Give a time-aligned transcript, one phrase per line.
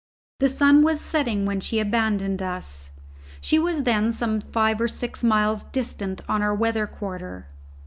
[0.39, 2.89] The sun was setting when she abandoned us:
[3.39, 7.45] she was then some five or six miles distant on our weather quarter.